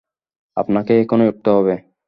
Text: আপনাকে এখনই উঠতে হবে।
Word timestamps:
আপনাকে 0.57 0.91
এখনই 1.01 1.27
উঠতে 1.27 1.49
হবে। 1.49 1.75